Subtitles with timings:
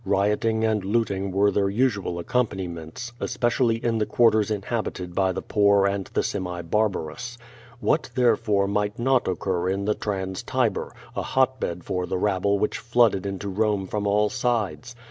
[0.03, 5.85] Rioting and looting were their usual accompaniments, especially in the quarters inhabited by the poor
[5.85, 7.37] and the semi barbarous.
[7.83, 12.57] Wliat, there fore, might not occur in the Trans Tiber, a hotbed for the rabble
[12.57, 14.95] which flooded into Rome from all sides?